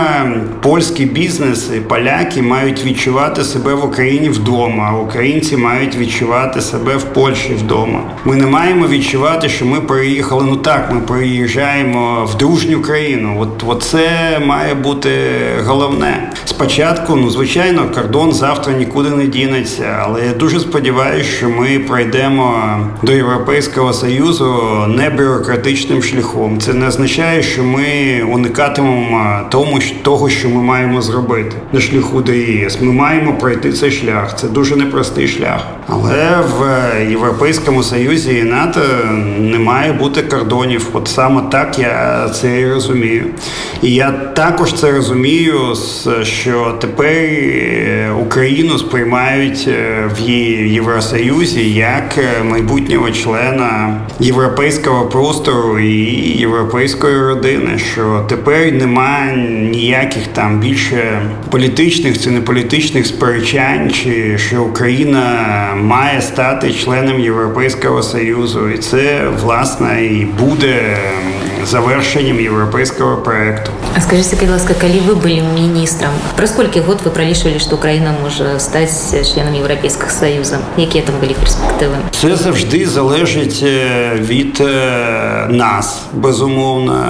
польський 0.63 1.07
бізнес 1.07 1.71
і 1.77 1.81
поляки 1.81 2.43
мають 2.43 2.85
відчувати 2.85 3.45
себе 3.45 3.75
в 3.75 3.85
Україні. 3.85 4.14
Україні 4.15 4.35
вдома, 4.35 4.99
українці 4.99 5.57
мають 5.57 5.97
відчувати 5.97 6.61
себе 6.61 6.97
в 6.97 7.05
Польщі 7.05 7.55
вдома. 7.55 8.01
Ми 8.25 8.37
не 8.37 8.47
маємо 8.47 8.87
відчувати, 8.87 9.49
що 9.49 9.67
ми 9.67 9.81
приїхали. 9.81 10.45
Ну 10.49 10.57
так, 10.57 10.93
ми 10.93 11.01
приїжджаємо 11.01 12.29
в 12.33 12.37
дружню 12.37 12.81
країну. 12.81 13.37
От, 13.41 13.65
от 13.67 13.83
це 13.83 14.39
має 14.47 14.75
бути 14.75 15.11
головне. 15.67 16.33
Спочатку, 16.45 17.17
ну 17.17 17.31
звичайно, 17.31 17.91
кордон 17.95 18.33
завтра 18.33 18.73
нікуди 18.73 19.11
не 19.11 19.27
дінеться, 19.27 20.03
але 20.05 20.27
я 20.27 20.33
дуже 20.33 20.61
сподіваюся, 20.61 21.31
що 21.31 21.49
ми 21.49 21.79
пройдемо 21.79 22.79
до 23.03 23.13
Європейського 23.13 23.93
союзу 23.93 24.63
не 24.89 25.11
бюрократичним 25.11 26.03
шляхом. 26.03 26.61
Це 26.61 26.73
не 26.73 26.89
означає, 26.89 27.43
що 27.43 27.65
ми 27.65 28.23
уникатимемо 28.33 29.41
тому, 29.51 29.79
того, 30.03 30.29
що 30.29 30.49
ми 30.49 30.63
маємо 30.63 31.03
зробити 31.03 31.57
на 31.73 31.81
шляху 31.81 32.21
до 32.21 32.33
ЄС. 32.33 32.79
Ми 32.81 32.93
маємо 32.93 33.33
пройти 33.33 33.73
цей 33.73 33.91
шлях. 33.95 34.37
Це 34.37 34.49
дуже 34.49 34.77
непростий 34.77 35.29
шлях. 35.29 35.67
Але 35.89 36.41
в 36.59 36.93
Європейському 37.11 37.83
Союзі 37.83 38.37
і 38.39 38.43
НАТО 38.43 38.81
не 39.39 39.59
має 39.59 39.93
бути 39.93 40.23
кордонів. 40.23 40.89
От 40.93 41.09
саме 41.09 41.43
так 41.51 41.79
я 41.79 42.29
це 42.29 42.61
і 42.61 42.73
розумію. 42.73 43.25
І 43.83 43.95
я 43.95 44.11
також 44.13 44.73
це 44.73 44.93
розумію, 44.93 45.75
що 46.23 46.75
тепер 46.81 47.15
Україну 48.21 48.79
сприймають 48.79 49.69
е, 49.69 50.11
в 50.17 50.21
Євросоюзі 50.71 51.73
як 51.73 52.19
е, 52.19 52.43
майбутнього 52.45 53.11
члена 53.11 54.01
європейського 54.21 55.07
простору 55.07 55.79
і 55.79 55.95
європейської 56.39 57.21
родини. 57.21 57.79
Що 57.93 58.27
тепер 58.29 58.73
немає 58.73 59.37
ніяких 59.71 60.27
там 60.27 60.61
більше 60.61 61.23
політичних 61.51 62.23
чи 62.23 62.31
неполітичних 62.31 63.07
сперечань, 63.07 63.84
чи 63.93 64.39
що 64.39 64.63
Україна 64.63 65.25
має 65.77 66.23
стати 66.23 66.73
членом 66.73 67.21
Європейського 67.21 68.03
союзу, 68.03 68.69
і 68.69 68.79
це 68.79 69.29
власне 69.43 70.05
і 70.05 70.25
буде 70.25 70.97
завершенням 71.65 72.41
європейського 72.41 73.17
проекту. 73.17 73.71
А 73.97 74.01
скажите, 74.01 74.37
будь 74.41 74.51
ласка, 74.51 74.75
коли 74.81 75.01
ви 75.07 75.15
були 75.15 75.43
міністром, 75.55 76.11
про 76.37 76.47
скільки 76.47 76.81
год 76.81 77.01
ви 77.05 77.11
пролішували, 77.11 77.61
що 77.61 77.77
Україна 77.77 78.15
може 78.23 78.61
стати 78.61 78.89
членом 79.35 79.55
Європейського 79.55 80.11
Союзу? 80.11 80.57
Які 80.77 81.01
там 81.01 81.15
були 81.21 81.35
перспективи? 81.35 81.95
Це 82.11 82.37
завжди 82.37 82.87
залежить 82.87 83.63
від 84.19 84.61
нас, 85.49 86.03
безумовно, 86.13 87.05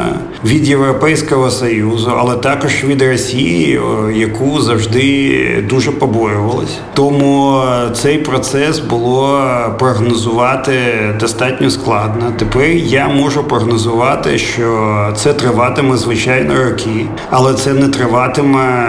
від 0.45 0.69
Європейського 0.69 1.51
Союзу, 1.51 2.13
але 2.19 2.37
також 2.37 2.85
від 2.85 3.03
Росії, 3.03 3.81
яку 4.15 4.61
завжди 4.61 5.65
дуже 5.69 5.91
побоювалися. 5.91 6.79
Тому 6.95 7.63
цей 7.95 8.19
процес 8.19 8.79
було 8.79 9.41
прогнозувати 9.79 10.73
достатньо 11.21 11.71
складно. 11.71 12.33
Тепер 12.39 12.71
я 12.71 13.09
можу 13.09 13.45
прогнозувати, 13.45 14.39
що 14.39 14.95
це 15.17 15.33
триватиме 15.33 15.97
звичайно 15.97 16.65
роки, 16.65 17.07
але 17.31 17.55
це 17.55 17.73
не 17.73 17.89
триватиме 17.89 18.85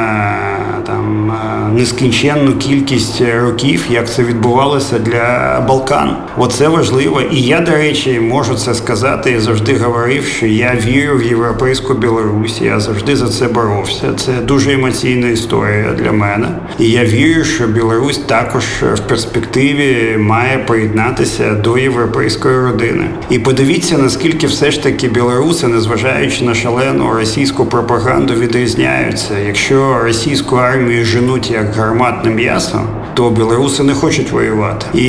там 0.85 1.31
нескінченну 1.75 2.55
кількість 2.55 3.21
років, 3.41 3.85
як 3.89 4.11
це 4.11 4.23
відбувалося 4.23 4.99
для 4.99 5.59
Балкан. 5.67 6.17
Оце 6.37 6.67
важливо. 6.67 7.21
І 7.21 7.41
я, 7.41 7.59
до 7.59 7.71
речі, 7.71 8.19
можу 8.19 8.55
це 8.55 8.73
сказати. 8.75 9.31
Я 9.31 9.41
завжди 9.41 9.77
говорив, 9.77 10.25
що 10.25 10.45
я 10.45 10.77
вірю 10.85 11.17
в 11.17 11.23
європейську 11.23 11.93
Білорусь. 11.93 12.61
Я 12.61 12.79
завжди 12.79 13.15
за 13.15 13.27
це 13.27 13.47
боровся. 13.47 14.13
Це 14.17 14.31
дуже 14.31 14.73
емоційна 14.73 15.27
історія 15.27 15.91
для 15.99 16.11
мене. 16.11 16.47
І 16.79 16.89
я 16.89 17.05
вірю, 17.05 17.43
що 17.43 17.67
Білорусь 17.67 18.17
також 18.17 18.63
в 18.93 18.99
перспективі 18.99 20.17
має 20.17 20.57
приєднатися 20.57 21.53
до 21.53 21.77
європейської 21.77 22.59
родини. 22.59 23.05
І 23.29 23.39
подивіться, 23.39 23.97
наскільки 23.97 24.47
все 24.47 24.71
ж 24.71 24.83
таки 24.83 25.07
білоруси, 25.07 25.67
незважаючи 25.67 26.45
на 26.45 26.53
шалену 26.53 27.13
російську 27.13 27.65
пропаганду, 27.65 28.33
відрізняються. 28.33 29.33
Якщо 29.47 29.99
російську 30.03 30.55
армію 30.55 30.74
женуть 31.03 31.51
як 31.51 31.75
гарматне 31.75 32.31
м'ясо, 32.31 32.81
то 33.13 33.29
білоруси 33.29 33.83
не 33.83 33.93
хочуть 33.93 34.31
воювати. 34.31 34.85
І 34.99 35.07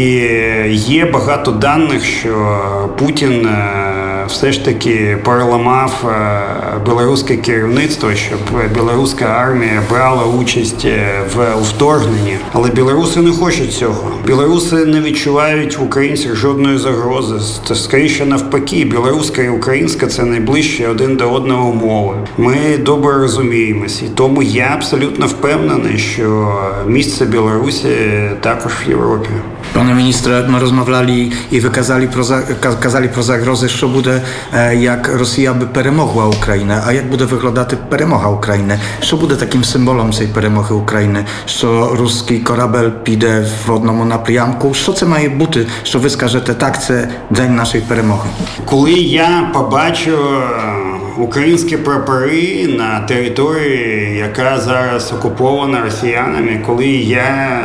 є 0.74 1.04
багато 1.04 1.50
даних, 1.50 2.04
що 2.04 2.58
Путін 2.98 3.48
все 4.28 4.52
ж 4.52 4.64
таки 4.64 5.18
переламав 5.24 6.04
білоруське 6.86 7.36
керівництво, 7.36 8.14
щоб 8.14 8.38
білоруська 8.74 9.24
армія 9.24 9.82
брала 9.90 10.24
участь 10.24 10.86
в 11.34 11.62
вторгненні. 11.62 12.36
Але 12.52 12.70
білоруси 12.70 13.20
не 13.20 13.30
хочуть 13.30 13.72
цього. 13.72 14.12
Білоруси 14.26 14.76
не 14.76 15.00
відчувають 15.00 15.78
в 15.78 15.82
українцях 15.82 16.36
жодної 16.36 16.78
загрози. 16.78 17.34
Це 17.68 17.74
скоріше 17.74 18.26
навпаки, 18.26 18.84
білоруська 18.84 19.42
і 19.42 19.48
українська 19.48 20.06
це 20.06 20.24
найближче 20.24 20.88
один 20.88 21.16
до 21.16 21.30
одного 21.30 21.72
мови. 21.72 22.16
Ми 22.38 22.78
добре 22.78 23.12
розуміємось, 23.12 24.02
і 24.02 24.08
тому 24.14 24.42
я 24.42 24.70
абсолютно 24.74 25.26
впевнений, 25.26 25.98
що 25.98 26.54
місце 26.86 27.24
Білорусі 27.24 27.88
також 28.40 28.72
в 28.72 28.88
Європі. 28.88 29.30
Panie 29.76 29.94
ministrze, 29.94 30.46
my 30.48 30.58
rozmawiali 30.58 31.30
i 31.52 31.60
wykazali 31.60 32.08
pro, 32.08 32.24
kazali 32.80 33.08
pro 33.08 33.22
zagrozy, 33.22 33.68
що 33.68 33.88
буде, 33.88 34.22
як 34.78 35.10
Росія 35.14 35.52
би 35.54 35.66
перемогла 35.66 36.26
Україну, 36.26 36.74
а 36.86 36.92
як 36.92 37.10
буде 37.10 37.24
виглядати 37.24 37.76
перемога 37.88 38.30
України? 38.30 38.80
Що 39.00 39.16
буде 39.16 39.36
таким 39.36 39.64
символом 39.64 40.12
цієї 40.12 40.34
перемоги 40.34 40.74
України? 40.74 41.24
Що 41.46 41.94
руський 41.94 42.38
корабель 42.38 42.90
піде 42.90 43.46
в 43.66 43.72
одному 43.72 44.04
напрямку? 44.04 44.74
Що 44.74 44.92
це 44.92 45.06
має 45.06 45.28
бути, 45.28 45.66
що 45.82 45.98
ви 45.98 46.10
скажете, 46.10 46.54
так, 46.54 46.82
це 46.82 47.08
день 47.30 47.56
нашої 47.56 47.82
перемоги? 47.88 48.28
Коли 48.64 48.92
я 48.92 49.50
побачу 49.54 50.18
українські 51.18 51.76
прапори 51.76 52.66
на 52.78 53.00
території, 53.00 54.16
яка 54.16 54.58
зараз 54.58 55.12
окупована 55.12 55.80
росіянами, 55.84 56.60
коли 56.66 56.86
я 56.86 57.60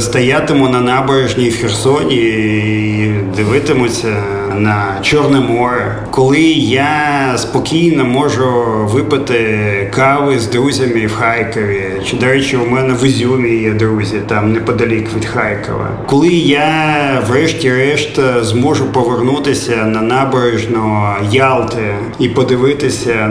стоятиму 0.00 0.68
на 0.68 0.80
набережній 0.80 1.48
в 1.48 1.56
Херсоні 1.56 2.16
і 2.16 3.14
дивитимуся 3.36 4.16
на 4.56 4.98
Чорне 5.02 5.40
море, 5.40 5.96
коли 6.10 6.40
я 6.40 7.34
спокійно 7.36 8.04
можу 8.04 8.64
випити 8.92 9.90
кави 9.94 10.38
з 10.38 10.46
друзями 10.46 11.06
в 11.06 11.14
Харкові, 11.14 11.84
чи 12.04 12.16
до 12.16 12.26
речі, 12.26 12.56
у 12.56 12.70
мене 12.70 12.94
в 12.94 13.04
Ізюмі 13.04 13.50
є 13.50 13.70
друзі, 13.70 14.16
там 14.26 14.52
неподалік 14.52 15.16
від 15.16 15.24
Харкова, 15.24 15.90
коли 16.06 16.28
я, 16.28 17.22
врешті-решт, 17.28 18.20
зможу 18.40 18.92
повернутися 18.92 19.76
на 19.76 20.02
набережну 20.02 21.08
Ялти 21.30 21.94
і 22.18 22.28
подивитися 22.28 22.87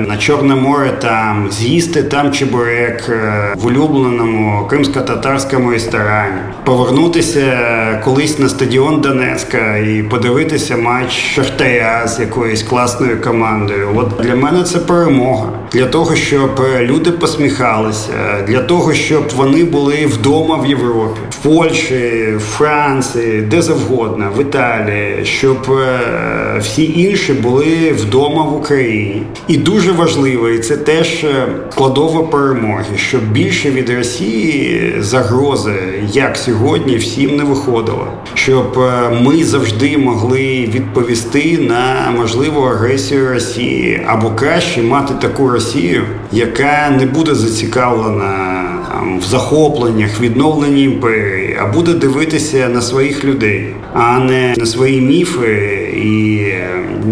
на 0.07 0.17
Чорне 0.17 0.55
море 0.55 0.91
там, 1.01 1.51
з'їсти 1.51 2.03
там 2.03 2.31
чебурек 2.31 3.09
в 3.55 3.65
улюбленому 3.65 4.67
кримсько-татарському 4.69 5.71
ресторані, 5.71 6.41
повернутися 6.63 8.01
колись 8.03 8.39
на 8.39 8.49
стадіон 8.49 9.01
Донецька 9.01 9.77
і 9.77 10.03
подивитися 10.03 10.77
матч 10.77 11.11
Шахтаря 11.11 12.07
з 12.07 12.19
якоюсь 12.19 12.63
класною 12.63 13.21
командою. 13.21 13.89
От 13.95 14.11
для 14.23 14.35
мене 14.35 14.63
це 14.63 14.79
перемога. 14.79 15.49
Для 15.71 15.85
того, 15.85 16.15
щоб 16.15 16.61
люди 16.81 17.11
посміхалися, 17.11 18.11
для 18.47 18.59
того, 18.59 18.93
щоб 18.93 19.23
вони 19.35 19.63
були 19.63 20.05
вдома 20.05 20.55
в 20.55 20.67
Європі, 20.67 21.19
в 21.29 21.35
Польщі, 21.35 22.33
в 22.37 22.39
Франції, 22.39 23.41
де 23.41 23.61
завгодно, 23.61 24.31
в 24.37 24.41
Італії, 24.41 25.25
щоб 25.25 25.57
всі 26.59 27.01
інші 27.01 27.33
були 27.33 27.91
вдома 27.91 28.43
в 28.43 28.55
Україні. 28.57 29.21
І 29.47 29.57
дуже 29.57 29.91
важливо, 29.91 30.49
і 30.49 30.59
це 30.59 30.77
теж 30.77 31.25
складова 31.71 32.23
перемоги, 32.23 32.97
щоб 32.97 33.31
більше 33.31 33.71
від 33.71 33.89
Росії 33.89 34.93
загрози, 34.99 35.73
як 36.13 36.37
сьогодні, 36.37 36.95
всім 36.95 37.35
не 37.35 37.43
виходило, 37.43 38.07
щоб 38.33 38.79
ми 39.21 39.43
завжди 39.43 39.97
могли 39.97 40.69
відповісти 40.73 41.57
на 41.57 42.11
можливу 42.17 42.61
агресію 42.61 43.29
Росії, 43.29 44.01
або 44.07 44.29
краще 44.29 44.81
мати 44.81 45.13
таку 45.21 45.49
Росію, 45.49 45.57
яка 46.32 46.90
не 46.90 47.06
буде 47.06 47.34
зацікавлена 47.34 48.64
там 48.88 49.18
в 49.18 49.22
захопленнях, 49.22 50.20
відновленні 50.20 50.82
імперії, 50.82 51.56
а 51.62 51.66
буде 51.66 51.94
дивитися 51.94 52.68
на 52.68 52.82
своїх 52.82 53.24
людей, 53.24 53.74
а 53.94 54.18
не 54.18 54.54
на 54.58 54.66
свої 54.66 55.00
міфи 55.00 55.88
і 55.96 56.46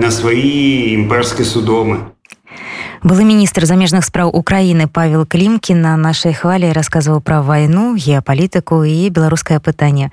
на 0.00 0.10
свої 0.10 0.92
імперські 0.92 1.44
судоми. 1.44 1.96
Былы 3.02 3.24
міністр 3.24 3.64
замежных 3.64 4.04
спраў 4.04 4.28
Украіны 4.28 4.86
Павел 4.86 5.24
Клімкін 5.24 5.80
на 5.80 5.96
нашай 5.96 6.34
хвалі 6.34 6.72
расказваў 6.72 7.20
пра 7.20 7.40
вайну, 7.40 7.96
геапалітыку 7.96 8.84
і 8.84 9.08
беларускае 9.08 9.56
пытанне. 9.56 10.08